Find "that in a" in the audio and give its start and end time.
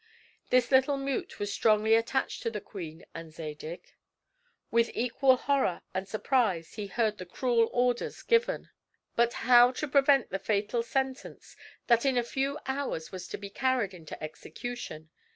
11.85-12.23